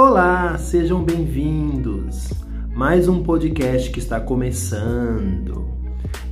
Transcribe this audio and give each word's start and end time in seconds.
Olá, 0.00 0.56
sejam 0.56 1.02
bem-vindos. 1.02 2.32
Mais 2.72 3.08
um 3.08 3.20
podcast 3.20 3.90
que 3.90 3.98
está 3.98 4.20
começando. 4.20 5.68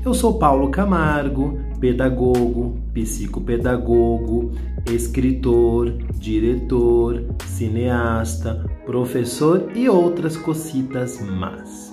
Eu 0.04 0.14
sou 0.14 0.38
Paulo 0.38 0.70
Camargo, 0.70 1.58
pedagogo, 1.80 2.80
psicopedagogo, 2.94 4.52
escritor, 4.88 5.90
diretor, 6.14 7.26
cineasta, 7.44 8.64
professor 8.84 9.72
e 9.74 9.88
outras 9.88 10.36
cocitas 10.36 11.20
más. 11.20 11.92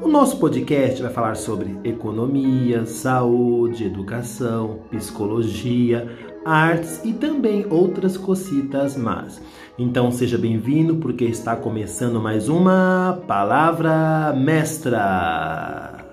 O 0.00 0.06
nosso 0.06 0.38
podcast 0.38 1.02
vai 1.02 1.12
falar 1.12 1.34
sobre 1.34 1.76
economia, 1.82 2.86
saúde, 2.86 3.84
educação, 3.84 4.78
psicologia, 4.92 6.08
artes 6.44 7.00
e 7.04 7.12
também 7.12 7.66
outras 7.68 8.16
cocitas 8.16 8.96
más. 8.96 9.40
Então 9.78 10.10
seja 10.10 10.38
bem-vindo 10.38 10.96
porque 10.96 11.24
está 11.24 11.56
começando 11.56 12.20
mais 12.20 12.48
uma 12.48 13.22
palavra 13.26 14.32
mestra. 14.36 16.04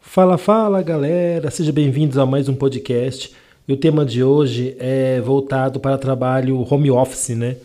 Fala, 0.00 0.38
fala, 0.38 0.82
galera. 0.82 1.50
Sejam 1.50 1.74
bem-vindos 1.74 2.18
a 2.18 2.26
mais 2.26 2.48
um 2.48 2.54
podcast. 2.54 3.34
E 3.66 3.72
o 3.72 3.76
tema 3.76 4.04
de 4.04 4.22
hoje 4.22 4.76
é 4.78 5.20
voltado 5.20 5.80
para 5.80 5.98
trabalho 5.98 6.64
home 6.70 6.90
office, 6.90 7.30
né? 7.30 7.56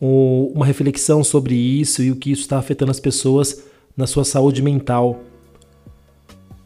Uma 0.00 0.66
reflexão 0.66 1.24
sobre 1.24 1.54
isso 1.54 2.02
e 2.02 2.10
o 2.10 2.16
que 2.16 2.30
isso 2.30 2.42
está 2.42 2.58
afetando 2.58 2.90
as 2.90 3.00
pessoas 3.00 3.64
na 3.96 4.06
sua 4.06 4.24
saúde 4.24 4.60
mental 4.60 5.20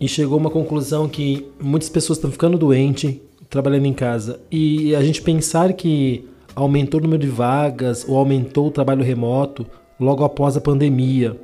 e 0.01 0.07
chegou 0.09 0.37
a 0.37 0.41
uma 0.41 0.51
conclusão 0.51 1.09
que 1.09 1.47
muitas 1.61 1.89
pessoas 1.89 2.19
estão 2.19 2.31
ficando 2.31 2.57
doentes 2.57 3.17
trabalhando 3.49 3.87
em 3.87 3.95
casa. 3.95 4.41
E 4.51 4.95
a 4.95 5.03
gente 5.03 5.23
pensar 5.23 5.73
que 5.73 6.29
aumentou 6.55 7.01
o 7.01 7.03
número 7.03 7.23
de 7.23 7.29
vagas 7.29 8.05
ou 8.07 8.17
aumentou 8.17 8.67
o 8.67 8.71
trabalho 8.71 9.03
remoto 9.03 9.67
logo 9.99 10.25
após 10.25 10.57
a 10.57 10.61
pandemia. 10.61 11.39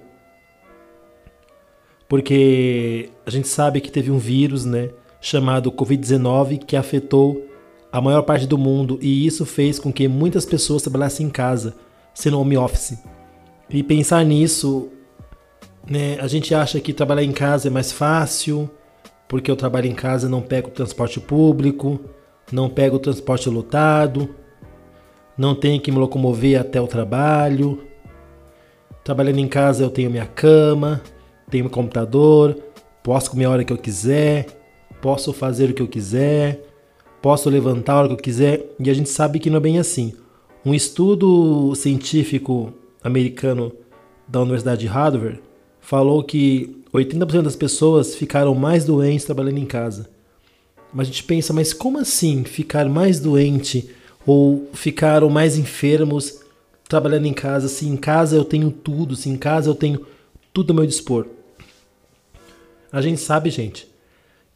Porque 2.09 3.11
a 3.25 3.31
gente 3.31 3.49
sabe 3.49 3.81
que 3.81 3.91
teve 3.91 4.11
um 4.11 4.19
vírus, 4.19 4.65
né, 4.65 4.91
chamado 5.21 5.73
COVID-19 5.73 6.59
que 6.59 6.77
afetou 6.77 7.49
a 7.91 8.01
maior 8.01 8.23
parte 8.23 8.47
do 8.47 8.59
mundo 8.59 8.99
e 9.01 9.27
isso 9.27 9.47
fez 9.47 9.79
com 9.79 9.93
que 9.93 10.07
muitas 10.07 10.45
pessoas 10.45 10.83
trabalhassem 10.83 11.27
em 11.27 11.31
casa, 11.31 11.75
sendo 12.13 12.39
home 12.39 12.57
office. 12.57 12.99
E 13.71 13.83
pensar 13.83 14.25
nisso 14.25 14.91
né? 15.89 16.19
A 16.21 16.27
gente 16.27 16.55
acha 16.55 16.81
que 16.81 16.93
trabalhar 16.93 17.23
em 17.23 17.33
casa 17.33 17.69
é 17.69 17.71
mais 17.71 17.93
fácil, 17.93 18.71
porque 19.29 19.51
eu 19.51 19.57
trabalho 19.57 19.87
em 19.87 19.95
casa 19.95 20.29
não 20.29 20.41
pego 20.41 20.69
o 20.69 20.73
transporte 20.73 21.21
público, 21.21 22.01
não 22.53 22.69
pego 22.69 22.97
o 22.97 23.01
transporte 23.01 23.49
lotado, 23.49 24.35
não 25.37 25.55
tenho 25.55 25.81
que 25.81 25.91
me 25.91 25.99
locomover 25.99 26.61
até 26.61 26.81
o 26.81 26.87
trabalho. 26.87 27.83
Trabalhando 29.03 29.39
em 29.39 29.49
casa 29.49 29.85
eu 29.85 29.91
tenho 29.91 30.11
minha 30.11 30.27
cama, 30.27 31.03
tenho 31.51 31.65
meu 31.65 31.71
computador, 31.71 32.57
posso 33.03 33.31
comer 33.31 33.45
a 33.45 33.51
hora 33.51 33.65
que 33.65 33.73
eu 33.73 33.79
quiser, 33.79 34.47
posso 35.03 35.33
fazer 35.33 35.71
o 35.71 35.75
que 35.75 35.83
eu 35.83 35.89
quiser, 35.89 36.65
posso 37.21 37.51
levantar 37.51 37.95
a 37.95 37.99
hora 37.99 38.09
que 38.09 38.15
eu 38.15 38.19
quiser, 38.19 38.65
e 38.79 38.89
a 38.89 38.95
gente 38.95 39.09
sabe 39.11 39.39
que 39.39 39.51
não 39.51 39.59
é 39.59 39.61
bem 39.61 39.79
assim. 39.79 40.15
Um 40.65 40.73
estudo 40.73 41.75
científico 41.75 42.73
americano 43.03 43.73
da 44.27 44.41
Universidade 44.41 44.81
de 44.81 44.87
Harvard 44.87 45.43
falou 45.85 46.25
que 46.25 46.83
80% 46.93 47.43
das 47.43 47.55
pessoas 47.55 48.15
ficaram 48.15 48.55
mais 48.55 48.87
doentes 48.87 49.27
trabalhando 49.27 49.59
em 49.59 49.67
casa. 49.67 50.09
Mas 50.93 51.09
a 51.09 51.11
gente 51.11 51.25
pensa, 51.25 51.53
mas 51.53 51.75
como 51.75 51.99
assim 51.99 52.43
ficar 52.43 52.89
mais 52.89 53.21
doente 53.21 53.91
ou 54.27 54.67
ficaram 54.73 55.29
mais 55.29 55.59
enfermos 55.59 56.41
trabalhando 56.89 57.27
em 57.27 57.35
casa? 57.35 57.69
Se 57.69 57.87
em 57.87 57.99
casa 57.99 58.35
eu 58.35 58.45
tenho 58.45 58.71
tudo, 58.71 59.15
se 59.15 59.29
em 59.29 59.37
casa 59.37 59.69
eu 59.69 59.75
tenho 59.75 60.07
tudo 60.55 60.71
ao 60.71 60.77
meu 60.77 60.87
dispor. 60.87 61.27
A 62.91 63.03
gente 63.03 63.21
sabe, 63.21 63.51
gente, 63.51 63.87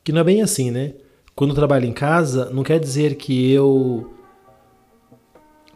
que 0.03 0.13
não 0.13 0.23
é 0.23 0.25
bem 0.25 0.41
assim, 0.41 0.71
né? 0.71 0.95
Quando 1.37 1.51
eu 1.51 1.57
trabalho 1.57 1.85
em 1.85 1.93
casa, 1.93 2.49
não 2.51 2.63
quer 2.63 2.81
dizer 2.81 3.17
que 3.17 3.53
eu 3.53 4.15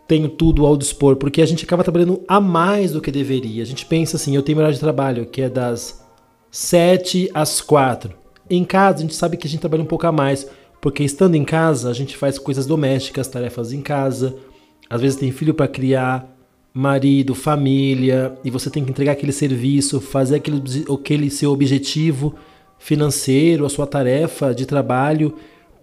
tenho 0.06 0.28
tudo 0.28 0.66
ao 0.66 0.76
dispor, 0.76 1.16
porque 1.16 1.40
a 1.40 1.46
gente 1.46 1.64
acaba 1.64 1.84
trabalhando 1.84 2.22
a 2.28 2.40
mais 2.40 2.92
do 2.92 3.00
que 3.00 3.10
deveria. 3.10 3.62
A 3.62 3.66
gente 3.66 3.86
pensa 3.86 4.16
assim, 4.16 4.34
eu 4.34 4.42
tenho 4.42 4.58
horário 4.58 4.74
de 4.74 4.80
trabalho 4.80 5.26
que 5.26 5.42
é 5.42 5.48
das 5.48 6.04
7 6.50 7.30
às 7.32 7.60
4. 7.60 8.12
Em 8.50 8.64
casa, 8.64 8.98
a 8.98 9.00
gente 9.02 9.14
sabe 9.14 9.36
que 9.36 9.46
a 9.46 9.50
gente 9.50 9.60
trabalha 9.60 9.82
um 9.82 9.86
pouco 9.86 10.06
a 10.06 10.12
mais, 10.12 10.46
porque 10.80 11.02
estando 11.02 11.34
em 11.34 11.44
casa, 11.44 11.88
a 11.88 11.94
gente 11.94 12.16
faz 12.16 12.38
coisas 12.38 12.66
domésticas, 12.66 13.28
tarefas 13.28 13.72
em 13.72 13.80
casa. 13.80 14.36
Às 14.90 15.00
vezes 15.00 15.18
tem 15.18 15.32
filho 15.32 15.54
para 15.54 15.68
criar, 15.68 16.28
marido, 16.74 17.34
família, 17.34 18.36
e 18.44 18.50
você 18.50 18.68
tem 18.68 18.84
que 18.84 18.90
entregar 18.90 19.12
aquele 19.12 19.32
serviço, 19.32 20.00
fazer 20.00 20.36
aquele, 20.36 20.62
aquele 20.92 21.30
seu 21.30 21.52
objetivo 21.52 22.34
financeiro, 22.78 23.64
a 23.64 23.70
sua 23.70 23.86
tarefa 23.86 24.54
de 24.54 24.66
trabalho. 24.66 25.34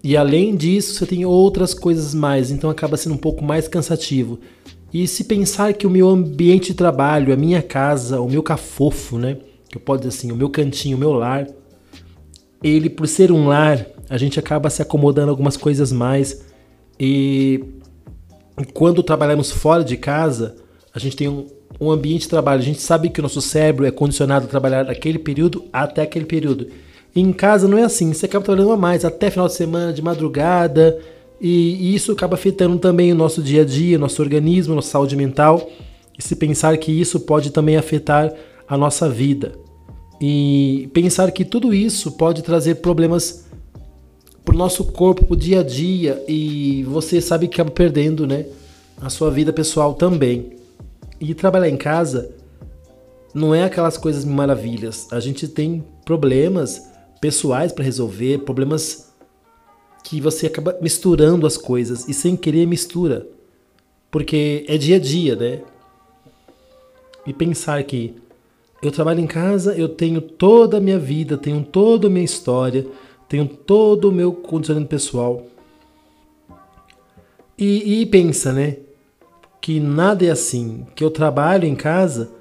E 0.04 0.16
além 0.16 0.56
disso, 0.56 0.94
você 0.94 1.06
tem 1.06 1.26
outras 1.26 1.74
coisas 1.74 2.14
mais, 2.14 2.52
então 2.52 2.70
acaba 2.70 2.96
sendo 2.96 3.16
um 3.16 3.18
pouco 3.18 3.44
mais 3.44 3.68
cansativo. 3.68 4.40
E 4.94 5.08
se 5.08 5.26
pensar 5.26 5.74
que 5.74 5.86
o 5.86 5.90
meu 5.90 6.10
ambiente 6.10 6.68
de 6.68 6.74
trabalho, 6.74 7.34
a 7.34 7.38
minha 7.38 7.62
casa, 7.62 8.20
o 8.22 8.30
meu 8.30 8.42
cafofo, 8.42 9.18
né? 9.18 9.38
Que 9.70 9.78
eu 9.78 9.82
posso 9.82 10.00
dizer 10.00 10.18
assim, 10.18 10.32
o 10.32 10.36
meu 10.36 10.50
cantinho, 10.50 10.98
o 10.98 11.00
meu 11.00 11.12
lar, 11.12 11.48
ele 12.64 12.90
por 12.90 13.08
ser 13.08 13.32
um 13.32 13.48
lar, 13.48 13.86
a 14.10 14.18
gente 14.18 14.40
acaba 14.40 14.70
se 14.70 14.82
acomodando 14.82 15.30
algumas 15.30 15.56
coisas 15.56 15.92
mais. 15.92 16.44
E 17.00 17.64
quando 18.74 19.04
trabalhamos 19.04 19.52
fora 19.52 19.84
de 19.84 19.96
casa, 19.96 20.56
a 20.94 20.98
gente 20.98 21.16
tem 21.16 21.28
um, 21.28 21.46
um 21.80 21.92
ambiente 21.92 22.22
de 22.22 22.30
trabalho. 22.30 22.60
A 22.60 22.66
gente 22.66 22.82
sabe 22.82 23.10
que 23.10 23.20
o 23.20 23.24
nosso 23.24 23.42
cérebro 23.42 23.86
é 23.86 23.92
condicionado 23.92 24.46
a 24.46 24.50
trabalhar 24.50 24.84
daquele 24.84 25.20
período 25.20 25.66
até 25.72 26.02
aquele 26.02 26.26
período. 26.26 26.68
Em 27.16 27.34
casa 27.34 27.68
não 27.68 27.78
é 27.78 27.84
assim, 27.84 28.14
você 28.14 28.26
acaba 28.26 28.46
trabalhando 28.46 28.72
a 28.72 28.78
mais, 28.78 29.04
até 29.04 29.32
final 29.32 29.48
de 29.48 29.54
semana, 29.54 29.92
de 29.92 30.02
madrugada, 30.02 30.98
e, 31.42 31.96
isso 31.96 32.12
acaba 32.12 32.36
afetando 32.36 32.78
também 32.78 33.12
o 33.12 33.16
nosso 33.16 33.42
dia 33.42 33.62
a 33.62 33.66
dia, 33.66 33.98
nosso 33.98 34.22
organismo, 34.22 34.76
nossa 34.76 34.90
saúde 34.90 35.16
mental. 35.16 35.70
E 36.18 36.22
se 36.24 36.36
pensar 36.36 36.78
que 36.78 36.92
isso 36.92 37.20
pode 37.22 37.50
também 37.52 37.78
afetar 37.78 38.34
a 38.68 38.78
nossa 38.78 39.10
vida. 39.10 39.54
E 40.20 40.90
pensar 40.94 41.32
que 41.32 41.46
tudo 41.46 41.74
isso 41.74 42.12
pode 42.12 42.42
trazer 42.42 42.76
problemas 42.76 43.46
para 44.44 44.54
o 44.54 44.58
nosso 44.58 44.84
corpo, 44.84 45.26
para 45.26 45.34
o 45.34 45.38
dia 45.38 45.62
a 45.62 45.64
dia, 45.64 46.22
e 46.28 46.84
você 46.84 47.22
sabe 47.22 47.48
que 47.48 47.56
acaba 47.56 47.72
perdendo 47.72 48.28
né, 48.28 48.46
a 49.02 49.10
sua 49.10 49.32
vida 49.32 49.54
pessoal 49.54 49.94
também. 49.94 50.58
E 51.22 51.34
trabalhar 51.34 51.70
em 51.70 51.78
casa 51.78 52.32
não 53.34 53.56
é 53.56 53.64
aquelas 53.64 53.98
coisas 53.98 54.26
maravilhas. 54.26 55.08
A 55.12 55.20
gente 55.20 55.48
tem 55.48 55.84
problemas 56.04 56.84
pessoais 57.20 57.72
para 57.72 57.84
resolver, 57.84 58.40
problemas 58.40 59.14
que 60.04 60.22
você 60.22 60.48
acaba 60.48 60.78
misturando 60.82 61.46
as 61.46 61.58
coisas 61.58 62.08
e 62.08 62.14
sem 62.14 62.36
querer 62.36 62.66
mistura. 62.66 63.28
Porque 64.10 64.66
é 64.68 64.78
dia 64.78 64.96
a 64.96 65.00
dia, 65.00 65.36
né? 65.36 65.62
E 67.26 67.34
pensar 67.34 67.84
que 67.84 68.16
eu 68.82 68.92
trabalho 68.92 69.20
em 69.20 69.28
casa, 69.28 69.76
eu 69.78 69.90
tenho 69.90 70.22
toda 70.22 70.78
a 70.78 70.82
minha 70.82 70.98
vida, 70.98 71.38
tenho 71.38 71.64
toda 71.64 72.08
a 72.08 72.10
minha 72.10 72.24
história, 72.24 72.88
tenho 73.28 73.46
todo 73.48 74.10
o 74.10 74.12
meu 74.12 74.34
condicionamento 74.34 74.90
pessoal. 74.90 75.46
E, 77.58 78.02
e 78.02 78.06
pensa, 78.06 78.54
né? 78.54 78.78
Que 79.62 79.80
nada 79.80 80.26
é 80.26 80.32
assim, 80.32 80.88
que 80.96 81.04
eu 81.04 81.12
trabalho 81.12 81.66
em 81.66 81.76
casa, 81.76 82.32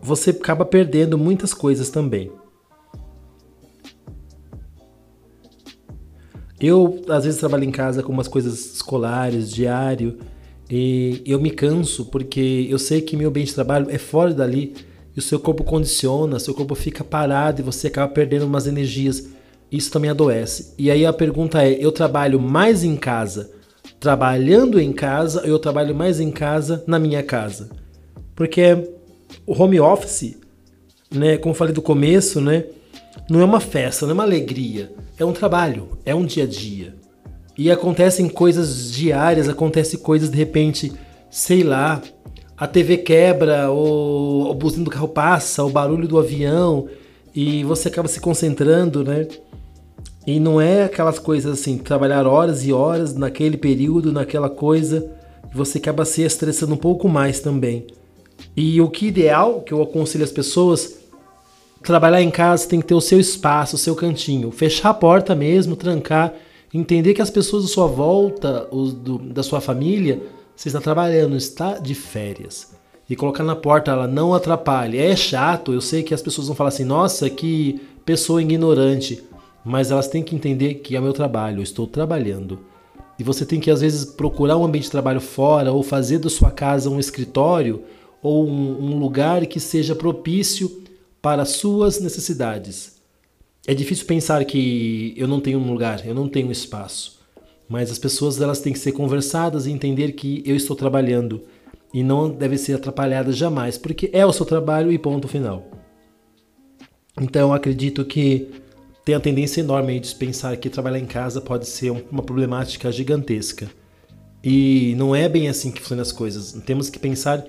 você 0.00 0.30
acaba 0.30 0.64
perdendo 0.64 1.16
muitas 1.16 1.54
coisas 1.54 1.88
também. 1.88 2.30
Eu, 6.64 7.02
às 7.08 7.24
vezes, 7.24 7.38
trabalho 7.38 7.64
em 7.64 7.70
casa 7.70 8.02
com 8.02 8.10
umas 8.10 8.26
coisas 8.26 8.74
escolares, 8.74 9.50
diário, 9.50 10.18
e 10.70 11.22
eu 11.26 11.38
me 11.38 11.50
canso 11.50 12.06
porque 12.06 12.66
eu 12.70 12.78
sei 12.78 13.02
que 13.02 13.18
meu 13.18 13.30
bem 13.30 13.44
de 13.44 13.52
trabalho 13.52 13.86
é 13.90 13.98
fora 13.98 14.32
dali 14.32 14.74
e 15.14 15.18
o 15.18 15.22
seu 15.22 15.38
corpo 15.38 15.62
condiciona, 15.62 16.38
seu 16.38 16.54
corpo 16.54 16.74
fica 16.74 17.04
parado 17.04 17.60
e 17.60 17.64
você 17.64 17.88
acaba 17.88 18.10
perdendo 18.10 18.46
umas 18.46 18.66
energias. 18.66 19.28
Isso 19.70 19.90
também 19.90 20.10
adoece. 20.10 20.72
E 20.78 20.90
aí 20.90 21.04
a 21.04 21.12
pergunta 21.12 21.62
é: 21.62 21.72
eu 21.72 21.92
trabalho 21.92 22.40
mais 22.40 22.82
em 22.82 22.96
casa, 22.96 23.50
trabalhando 24.00 24.80
em 24.80 24.92
casa, 24.92 25.42
ou 25.42 25.48
eu 25.48 25.58
trabalho 25.58 25.94
mais 25.94 26.18
em 26.18 26.30
casa 26.30 26.82
na 26.86 26.98
minha 26.98 27.22
casa? 27.22 27.68
Porque 28.34 28.90
o 29.46 29.52
home 29.52 29.78
office, 29.78 30.38
né, 31.10 31.36
como 31.36 31.54
falei 31.54 31.74
do 31.74 31.82
começo, 31.82 32.40
né, 32.40 32.64
não 33.28 33.40
é 33.40 33.44
uma 33.44 33.60
festa, 33.60 34.06
não 34.06 34.12
é 34.12 34.14
uma 34.14 34.22
alegria. 34.22 34.92
É 35.18 35.24
um 35.24 35.32
trabalho, 35.32 35.98
é 36.04 36.14
um 36.14 36.24
dia 36.24 36.44
a 36.44 36.46
dia. 36.46 36.94
E 37.56 37.70
acontecem 37.70 38.28
coisas 38.28 38.90
diárias, 38.90 39.48
acontecem 39.48 39.98
coisas 39.98 40.30
de 40.30 40.36
repente, 40.36 40.92
sei 41.30 41.62
lá, 41.62 42.02
a 42.56 42.66
TV 42.66 42.98
quebra, 42.98 43.70
ou 43.70 44.50
o 44.50 44.54
buzino 44.54 44.84
do 44.84 44.90
carro 44.90 45.08
passa, 45.08 45.64
o 45.64 45.70
barulho 45.70 46.08
do 46.08 46.18
avião, 46.18 46.88
e 47.34 47.62
você 47.64 47.88
acaba 47.88 48.08
se 48.08 48.20
concentrando, 48.20 49.04
né? 49.04 49.26
E 50.26 50.40
não 50.40 50.60
é 50.60 50.84
aquelas 50.84 51.18
coisas 51.18 51.60
assim, 51.60 51.78
trabalhar 51.78 52.26
horas 52.26 52.64
e 52.64 52.72
horas 52.72 53.14
naquele 53.14 53.56
período, 53.56 54.12
naquela 54.12 54.48
coisa, 54.48 55.10
você 55.52 55.78
acaba 55.78 56.04
se 56.04 56.22
estressando 56.22 56.74
um 56.74 56.78
pouco 56.78 57.08
mais 57.08 57.40
também. 57.40 57.86
E 58.56 58.80
o 58.80 58.88
que 58.88 59.06
ideal, 59.06 59.60
que 59.60 59.72
eu 59.72 59.82
aconselho 59.82 60.24
as 60.24 60.32
pessoas, 60.32 61.03
trabalhar 61.84 62.22
em 62.22 62.30
casa 62.30 62.68
tem 62.68 62.80
que 62.80 62.86
ter 62.86 62.94
o 62.94 63.00
seu 63.00 63.20
espaço, 63.20 63.76
o 63.76 63.78
seu 63.78 63.94
cantinho. 63.94 64.50
Fechar 64.50 64.90
a 64.90 64.94
porta 64.94 65.34
mesmo, 65.34 65.76
trancar, 65.76 66.32
entender 66.72 67.14
que 67.14 67.22
as 67.22 67.30
pessoas 67.30 67.64
à 67.64 67.68
sua 67.68 67.86
volta, 67.86 68.66
os 68.70 68.92
do, 68.92 69.18
da 69.18 69.42
sua 69.42 69.60
família, 69.60 70.22
você 70.56 70.68
está 70.68 70.80
trabalhando, 70.80 71.36
está 71.36 71.78
de 71.78 71.94
férias. 71.94 72.74
E 73.08 73.14
colocar 73.14 73.44
na 73.44 73.54
porta 73.54 73.90
ela 73.90 74.08
não 74.08 74.34
atrapalhe. 74.34 74.98
É 74.98 75.14
chato, 75.14 75.72
eu 75.72 75.80
sei 75.80 76.02
que 76.02 76.14
as 76.14 76.22
pessoas 76.22 76.46
vão 76.46 76.56
falar 76.56 76.68
assim, 76.68 76.84
nossa, 76.84 77.28
que 77.28 77.80
pessoa 78.04 78.42
ignorante 78.42 79.22
mas 79.64 79.90
elas 79.90 80.06
têm 80.06 80.22
que 80.22 80.34
entender 80.36 80.74
que 80.74 80.94
é 80.94 81.00
meu 81.00 81.12
trabalho, 81.12 81.58
eu 81.58 81.62
estou 81.62 81.86
trabalhando. 81.86 82.60
E 83.18 83.24
você 83.24 83.46
tem 83.46 83.58
que 83.58 83.70
às 83.70 83.80
vezes 83.80 84.04
procurar 84.04 84.56
um 84.58 84.64
ambiente 84.64 84.84
de 84.84 84.90
trabalho 84.90 85.20
fora 85.20 85.72
ou 85.72 85.82
fazer 85.82 86.18
da 86.18 86.28
sua 86.28 86.50
casa 86.50 86.90
um 86.90 87.00
escritório 87.00 87.82
ou 88.22 88.46
um, 88.46 88.92
um 88.92 88.98
lugar 88.98 89.46
que 89.46 89.58
seja 89.58 89.94
propício 89.94 90.82
para 91.24 91.46
suas 91.46 91.98
necessidades. 92.00 93.00
É 93.66 93.72
difícil 93.72 94.04
pensar 94.04 94.44
que 94.44 95.14
eu 95.16 95.26
não 95.26 95.40
tenho 95.40 95.58
um 95.58 95.72
lugar, 95.72 96.06
eu 96.06 96.14
não 96.14 96.28
tenho 96.28 96.48
um 96.48 96.52
espaço. 96.52 97.18
Mas 97.66 97.90
as 97.90 97.98
pessoas 97.98 98.38
elas 98.38 98.60
têm 98.60 98.74
que 98.74 98.78
ser 98.78 98.92
conversadas 98.92 99.64
e 99.64 99.70
entender 99.70 100.12
que 100.12 100.42
eu 100.44 100.54
estou 100.54 100.76
trabalhando 100.76 101.40
e 101.94 102.02
não 102.02 102.28
deve 102.28 102.58
ser 102.58 102.74
atrapalhada 102.74 103.32
jamais, 103.32 103.78
porque 103.78 104.10
é 104.12 104.26
o 104.26 104.34
seu 104.34 104.44
trabalho 104.44 104.92
e 104.92 104.98
ponto 104.98 105.26
final. 105.26 105.66
Então 107.18 107.54
acredito 107.54 108.04
que 108.04 108.50
tem 109.02 109.14
a 109.14 109.20
tendência 109.20 109.62
enorme 109.62 109.98
de 110.00 110.14
pensar 110.14 110.54
que 110.58 110.68
trabalhar 110.68 110.98
em 110.98 111.06
casa 111.06 111.40
pode 111.40 111.66
ser 111.66 111.90
uma 111.90 112.22
problemática 112.22 112.92
gigantesca. 112.92 113.70
E 114.42 114.94
não 114.98 115.16
é 115.16 115.26
bem 115.26 115.48
assim 115.48 115.72
que 115.72 115.80
funcionam 115.80 116.02
as 116.02 116.12
coisas. 116.12 116.52
Temos 116.66 116.90
que 116.90 116.98
pensar 116.98 117.42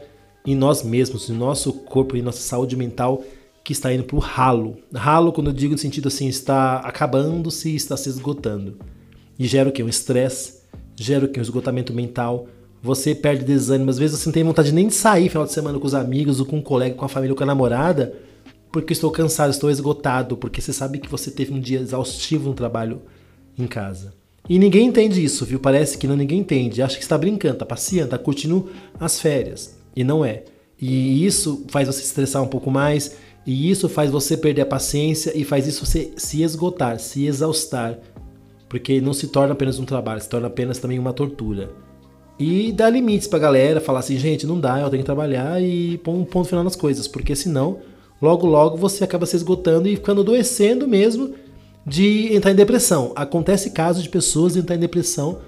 em 0.46 0.56
nós 0.56 0.82
mesmos, 0.82 1.30
em 1.30 1.34
nosso 1.34 1.74
corpo 1.74 2.16
e 2.16 2.22
nossa 2.22 2.40
saúde 2.40 2.78
mental 2.78 3.22
que 3.66 3.74
está 3.74 3.92
indo 3.92 4.04
para 4.04 4.16
o 4.16 4.20
ralo. 4.20 4.78
Ralo, 4.94 5.34
quando 5.34 5.48
eu 5.48 5.54
digo 5.54 5.74
no 5.74 5.78
sentido 5.80 6.08
assim, 6.08 6.28
está 6.28 6.78
acabando-se, 6.78 7.76
está 7.76 7.98
se 7.98 8.08
esgotando. 8.08 8.78
E 9.40 9.48
gera 9.48 9.68
o 9.68 9.72
que? 9.72 9.82
Um 9.82 9.90
estresse, 9.90 10.62
gera 10.96 11.26
o 11.26 11.28
que? 11.28 11.40
Um 11.40 11.42
esgotamento 11.42 11.92
mental. 11.92 12.48
Você 12.84 13.16
perde 13.16 13.44
desânimo. 13.44 13.90
Às 13.90 13.98
vezes 13.98 14.20
você 14.20 14.28
não 14.28 14.34
tem 14.34 14.44
vontade 14.44 14.72
nem 14.72 14.88
de 14.88 14.94
sair 14.94 15.30
final 15.30 15.48
de 15.48 15.52
semana 15.52 15.80
com 15.80 15.88
os 15.88 15.96
amigos, 15.96 16.40
ou 16.40 16.46
com 16.46 16.58
um 16.58 16.62
colega, 16.62 16.94
com 16.94 17.06
a 17.06 17.10
família, 17.10 17.34
ou 17.34 17.38
com 17.38 17.44
a 17.44 17.48
namorada, 17.48 18.14
porque 18.72 18.94
estou 18.94 19.10
cansado, 19.10 19.50
estou 19.50 19.72
esgotado, 19.72 20.38
porque 20.38 20.62
você 20.62 20.72
sabe 20.72 21.00
que 21.00 21.10
você 21.10 21.32
teve 21.32 21.52
um 21.52 21.60
dia 21.60 21.80
exaustivo 21.80 22.50
no 22.50 22.54
trabalho 22.54 23.02
em 23.58 23.66
casa. 23.66 24.14
E 24.48 24.60
ninguém 24.60 24.86
entende 24.86 25.24
isso, 25.24 25.44
viu? 25.44 25.60
Parece 25.60 25.98
que 25.98 26.08
não 26.08 26.16
ninguém 26.16 26.42
entende. 26.42 26.84
Acha 26.84 26.98
que 26.98 27.02
está 27.02 27.18
brincando, 27.18 27.56
está 27.56 27.66
passeando, 27.66 28.14
está 28.14 28.20
curtindo 28.20 28.70
as 29.00 29.20
férias. 29.20 29.76
E 29.96 30.04
não 30.04 30.24
é. 30.24 30.44
E 30.80 31.26
isso 31.26 31.66
faz 31.70 31.88
você 31.88 32.02
estressar 32.02 32.44
um 32.44 32.48
pouco 32.48 32.70
mais, 32.70 33.16
e 33.46 33.70
isso 33.70 33.88
faz 33.88 34.10
você 34.10 34.36
perder 34.36 34.62
a 34.62 34.66
paciência 34.66 35.32
e 35.38 35.44
faz 35.44 35.68
isso 35.68 35.86
você 35.86 36.12
se 36.18 36.42
esgotar, 36.42 37.00
se 37.00 37.28
exaustar. 37.28 38.00
Porque 38.68 39.00
não 39.00 39.14
se 39.14 39.28
torna 39.28 39.54
apenas 39.54 39.78
um 39.78 39.86
trabalho, 39.86 40.20
se 40.20 40.28
torna 40.28 40.48
apenas 40.48 40.80
também 40.80 40.98
uma 40.98 41.14
tortura. 41.14 41.70
E 42.40 42.72
dá 42.72 42.90
limites 42.90 43.28
pra 43.28 43.40
galera, 43.40 43.80
falar 43.80 44.00
assim, 44.00 44.18
gente, 44.18 44.48
não 44.48 44.60
dá, 44.60 44.80
eu 44.80 44.90
tenho 44.90 45.04
que 45.04 45.06
trabalhar 45.06 45.62
e 45.62 45.98
pôr 46.00 46.14
um 46.14 46.26
ponto 46.26 46.50
final 46.50 46.64
nas 46.64 46.76
coisas, 46.76 47.08
porque 47.08 47.36
senão 47.36 47.80
logo 48.22 48.48
logo 48.48 48.78
você 48.78 49.04
acaba 49.04 49.26
se 49.26 49.36
esgotando 49.36 49.88
e 49.88 49.96
ficando 49.96 50.22
adoecendo 50.22 50.88
mesmo 50.88 51.34
de 51.86 52.36
entrar 52.36 52.52
em 52.52 52.56
depressão. 52.56 53.14
Acontece 53.16 53.70
casos 53.70 54.04
de 54.04 54.10
pessoas 54.10 54.58
entrar 54.58 54.76
em 54.76 54.80
depressão 54.80 55.40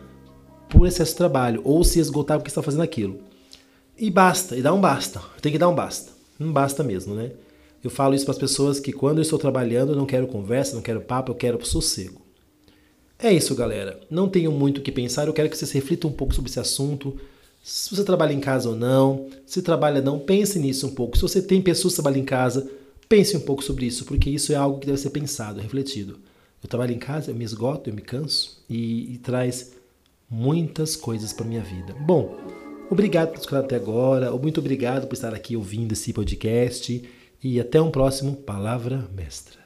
por 0.70 0.88
excesso 0.88 1.12
de 1.12 1.18
trabalho 1.18 1.62
ou 1.64 1.84
se 1.84 2.00
esgotar 2.00 2.38
porque 2.38 2.50
está 2.50 2.62
fazendo 2.62 2.84
aquilo. 2.84 3.20
E 3.98 4.12
basta, 4.12 4.56
e 4.56 4.62
dá 4.62 4.72
um 4.72 4.80
basta. 4.80 5.20
Tem 5.42 5.52
que 5.52 5.58
dar 5.58 5.68
um 5.68 5.76
basta. 5.76 6.12
Não 6.40 6.54
basta 6.54 6.84
mesmo, 6.84 7.16
né? 7.16 7.32
Eu 7.88 7.92
falo 7.92 8.14
isso 8.14 8.26
para 8.26 8.34
as 8.34 8.38
pessoas 8.38 8.80
que 8.80 8.92
quando 8.92 9.20
eu 9.20 9.22
estou 9.22 9.40
trabalhando 9.40 9.94
eu 9.94 9.96
não 9.96 10.06
quero 10.06 10.28
conversa, 10.28 10.76
não 10.76 10.82
quero 10.82 11.00
papo, 11.00 11.32
eu 11.32 11.36
quero 11.36 11.66
sossego. 11.66 12.22
É 13.18 13.32
isso, 13.32 13.56
galera. 13.56 14.00
Não 14.10 14.28
tenho 14.28 14.52
muito 14.52 14.80
o 14.80 14.82
que 14.82 14.92
pensar, 14.92 15.26
eu 15.26 15.34
quero 15.34 15.50
que 15.50 15.58
vocês 15.58 15.72
reflitam 15.72 16.10
um 16.10 16.14
pouco 16.14 16.36
sobre 16.36 16.50
esse 16.50 16.60
assunto 16.60 17.18
se 17.64 17.94
você 17.94 18.04
trabalha 18.04 18.34
em 18.34 18.40
casa 18.40 18.70
ou 18.70 18.76
não, 18.76 19.28
se 19.46 19.62
trabalha 19.62 20.02
não, 20.02 20.20
pense 20.20 20.58
nisso 20.60 20.88
um 20.88 20.94
pouco. 20.94 21.18
Se 21.18 21.22
você 21.22 21.42
tem 21.42 21.62
pessoas 21.62 21.94
que 21.94 22.02
trabalham 22.02 22.22
em 22.22 22.26
casa, 22.26 22.70
pense 23.10 23.36
um 23.36 23.42
pouco 23.42 23.64
sobre 23.64 23.86
isso, 23.86 24.06
porque 24.06 24.30
isso 24.30 24.52
é 24.54 24.56
algo 24.56 24.80
que 24.80 24.86
deve 24.86 24.98
ser 24.98 25.10
pensado, 25.10 25.60
refletido. 25.60 26.20
Eu 26.64 26.70
trabalho 26.70 26.94
em 26.94 27.00
casa, 27.00 27.32
eu 27.32 27.36
me 27.36 27.44
esgoto, 27.44 27.90
eu 27.90 27.94
me 27.94 28.02
canso 28.02 28.64
e, 28.70 29.14
e 29.14 29.18
traz 29.18 29.74
muitas 30.30 30.96
coisas 30.96 31.34
para 31.34 31.46
minha 31.46 31.62
vida. 31.62 31.94
Bom, 32.00 32.38
obrigado 32.90 33.30
por 33.30 33.40
escutar 33.40 33.60
até 33.60 33.76
agora, 33.76 34.32
muito 34.32 34.60
obrigado 34.60 35.08
por 35.08 35.14
estar 35.14 35.34
aqui 35.34 35.56
ouvindo 35.56 35.94
esse 35.94 36.14
podcast 36.14 37.04
e 37.44 37.60
até 37.60 37.82
um 37.82 37.92
próximo 37.92 38.36
Palavra 38.36 39.08
Mestra. 39.14 39.60